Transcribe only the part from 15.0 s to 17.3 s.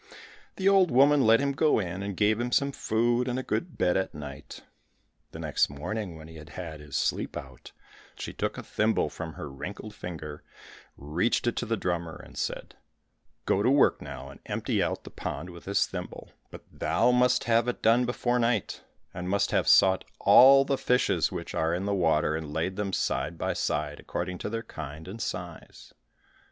the pond with this thimble; but thou